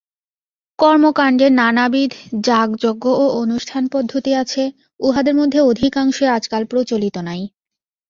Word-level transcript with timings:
কর্মকাণ্ডে 0.79 1.47
নানাবিধ 1.59 2.11
যাগযজ্ঞ 2.47 3.03
ও 3.15 3.25
অনুষ্ঠানপদ্ধতি 3.41 4.31
আছে, 4.43 4.63
উহাদের 4.99 5.35
মধ্যে 5.35 5.59
অধিকাংশই 5.71 6.29
আজকাল 6.37 6.61
প্রচলিত 6.71 7.15
নাই। 7.27 7.41